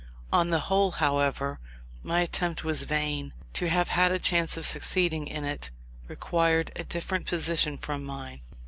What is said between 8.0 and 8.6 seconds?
mine.